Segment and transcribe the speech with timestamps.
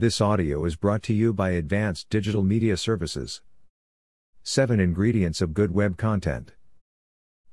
[0.00, 3.42] This audio is brought to you by Advanced Digital Media Services.
[4.42, 6.54] 7 Ingredients of Good Web Content.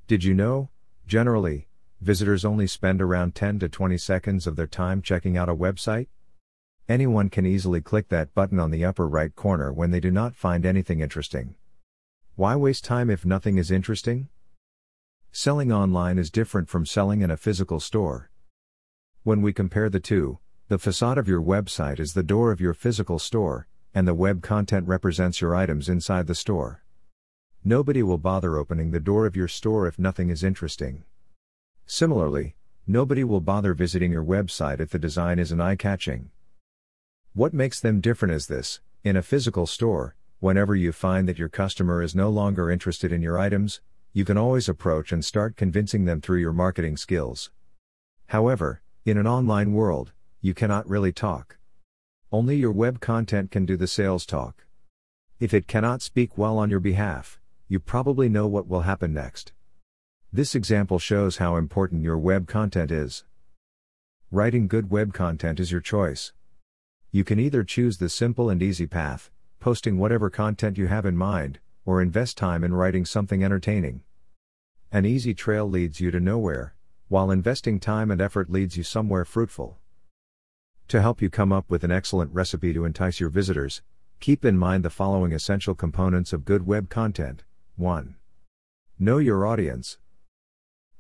[0.08, 0.70] Did you know,
[1.06, 1.68] generally,
[2.00, 6.08] visitors only spend around 10 to 20 seconds of their time checking out a website?
[6.88, 10.34] Anyone can easily click that button on the upper right corner when they do not
[10.34, 11.56] find anything interesting.
[12.38, 14.30] Why waste time if nothing is interesting?
[15.34, 18.32] Selling online is different from selling in a physical store.
[19.24, 22.74] When we compare the two, the facade of your website is the door of your
[22.74, 26.84] physical store, and the web content represents your items inside the store.
[27.64, 31.06] Nobody will bother opening the door of your store if nothing is interesting.
[31.86, 36.32] Similarly, nobody will bother visiting your website if the design isn't eye catching.
[37.34, 41.48] What makes them different is this in a physical store, whenever you find that your
[41.48, 43.80] customer is no longer interested in your items,
[44.12, 47.52] you can always approach and start convincing them through your marketing skills.
[48.28, 50.12] However, in an online world,
[50.42, 51.58] you cannot really talk.
[52.32, 54.66] Only your web content can do the sales talk.
[55.40, 59.52] If it cannot speak well on your behalf, you probably know what will happen next.
[60.32, 63.24] This example shows how important your web content is.
[64.30, 66.34] Writing good web content is your choice.
[67.12, 71.16] You can either choose the simple and easy path, posting whatever content you have in
[71.16, 74.02] mind, or invest time in writing something entertaining.
[74.92, 76.76] An easy trail leads you to nowhere,
[77.08, 79.78] while investing time and effort leads you somewhere fruitful.
[80.90, 83.82] To help you come up with an excellent recipe to entice your visitors,
[84.22, 87.44] keep in mind the following essential components of good web content.
[87.76, 88.16] 1.
[88.98, 89.98] Know your audience.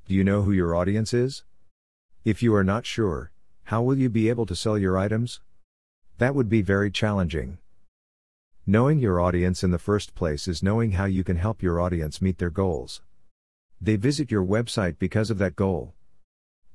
[0.05, 1.45] Do you know who your audience is?
[2.25, 3.31] If you are not sure,
[3.63, 5.39] how will you be able to sell your items?
[6.17, 7.57] That would be very challenging.
[8.65, 12.21] Knowing your audience in the first place is knowing how you can help your audience
[12.21, 13.01] meet their goals.
[13.79, 15.93] They visit your website because of that goal.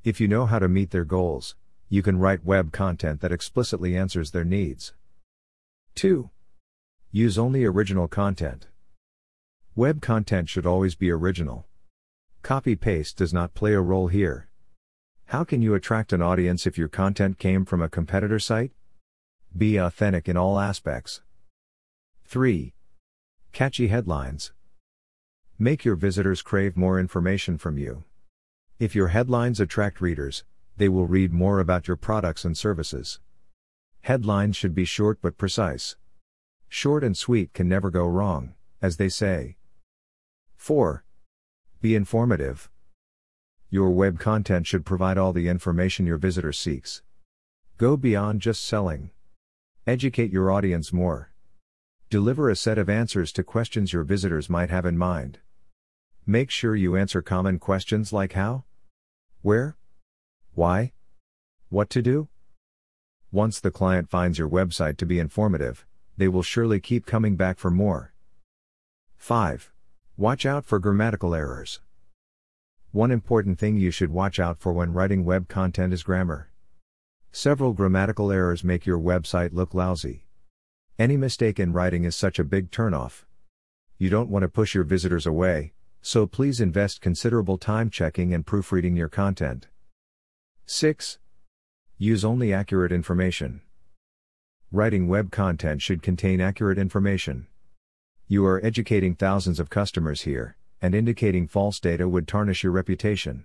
[0.02, 1.56] If you know how to meet their goals,
[1.92, 4.94] you can write web content that explicitly answers their needs.
[5.96, 6.30] 2.
[7.10, 8.66] Use only original content.
[9.76, 11.66] Web content should always be original.
[12.40, 14.48] Copy paste does not play a role here.
[15.26, 18.72] How can you attract an audience if your content came from a competitor site?
[19.54, 21.20] Be authentic in all aspects.
[22.24, 22.72] 3.
[23.52, 24.54] Catchy headlines.
[25.58, 28.04] Make your visitors crave more information from you.
[28.78, 30.44] If your headlines attract readers,
[30.76, 33.20] they will read more about your products and services.
[34.02, 35.96] Headlines should be short but precise.
[36.68, 39.56] Short and sweet can never go wrong, as they say.
[40.56, 41.04] 4.
[41.80, 42.70] Be informative.
[43.70, 47.02] Your web content should provide all the information your visitor seeks.
[47.78, 49.10] Go beyond just selling.
[49.86, 51.32] Educate your audience more.
[52.08, 55.38] Deliver a set of answers to questions your visitors might have in mind.
[56.26, 58.64] Make sure you answer common questions like how,
[59.40, 59.76] where,
[60.54, 60.92] why?
[61.70, 62.28] What to do?
[63.30, 65.86] Once the client finds your website to be informative,
[66.18, 68.12] they will surely keep coming back for more.
[69.16, 69.72] 5.
[70.18, 71.80] Watch out for grammatical errors.
[72.90, 76.50] One important thing you should watch out for when writing web content is grammar.
[77.30, 80.26] Several grammatical errors make your website look lousy.
[80.98, 83.24] Any mistake in writing is such a big turnoff.
[83.96, 88.44] You don't want to push your visitors away, so please invest considerable time checking and
[88.44, 89.68] proofreading your content.
[90.66, 91.18] 6.
[91.98, 93.62] Use only accurate information.
[94.70, 97.48] Writing web content should contain accurate information.
[98.28, 103.44] You are educating thousands of customers here, and indicating false data would tarnish your reputation.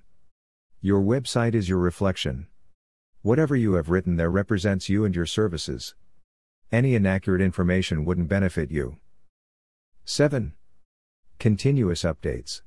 [0.80, 2.48] Your website is your reflection.
[3.24, 5.96] Whatever you have written there represents you and your services.
[6.72, 8.98] Any inaccurate information wouldn't benefit you.
[10.06, 10.54] 7.
[11.40, 12.62] Continuous updates.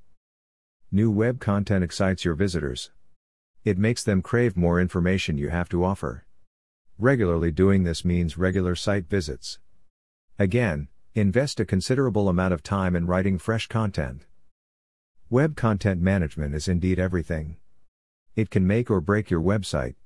[0.92, 2.90] New web content excites your visitors.
[3.62, 6.24] It makes them crave more information you have to offer.
[6.98, 9.58] Regularly doing this means regular site visits.
[10.38, 14.24] Again, invest a considerable amount of time in writing fresh content.
[15.28, 17.56] Web content management is indeed everything.
[18.34, 19.96] It can make or break your website.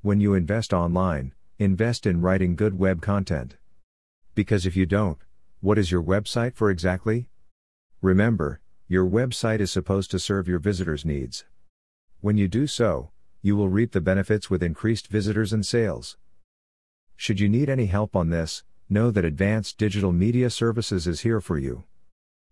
[0.00, 3.56] When you invest online, invest in writing good web content.
[4.34, 5.18] Because if you don't,
[5.60, 7.28] what is your website for exactly?
[8.00, 11.44] Remember, your website is supposed to serve your visitors' needs.
[12.20, 13.10] When you do so,
[13.42, 16.16] you will reap the benefits with increased visitors and sales.
[17.14, 21.40] Should you need any help on this, know that Advanced Digital Media Services is here
[21.40, 21.84] for you.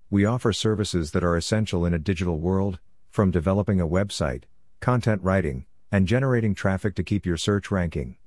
[0.08, 2.78] We offer services that are essential in a digital world,
[3.10, 4.44] from developing a website,
[4.78, 8.18] content writing, and generating traffic to keep your search ranking.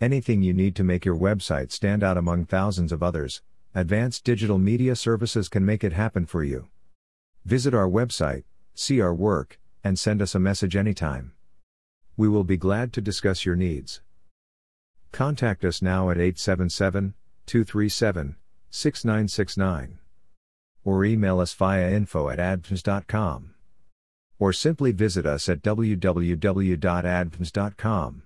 [0.00, 3.42] Anything you need to make your website stand out among thousands of others,
[3.74, 6.68] Advanced Digital Media Services can make it happen for you.
[7.44, 8.44] Visit our website,
[8.76, 11.32] see our work, and send us a message anytime.
[12.16, 14.00] We will be glad to discuss your needs.
[15.12, 17.14] Contact us now at 877
[17.46, 18.36] 237
[18.70, 19.98] 6969.
[20.84, 23.54] Or email us via info at advdms.com.
[24.38, 28.22] Or simply visit us at www.advdms.com.